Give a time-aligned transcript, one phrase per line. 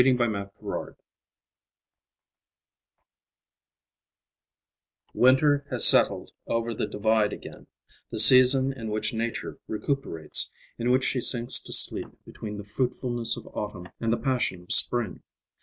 [0.01, 0.99] Winter Memories I
[5.13, 7.67] Winter has settled down over the Divide again;
[8.09, 13.37] the season in which Nature recuperates, in which she sinks to sleep between the fruitfulness
[13.37, 15.21] of autumn and the passion of spring.